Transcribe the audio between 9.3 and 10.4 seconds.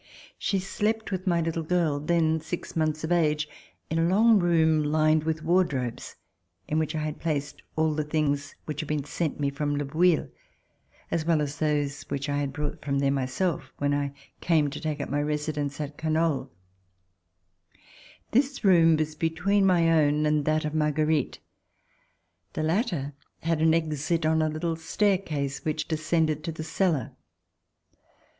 me from Le Bouilh,